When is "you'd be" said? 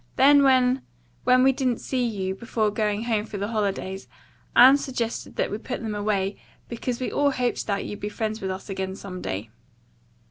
7.85-8.09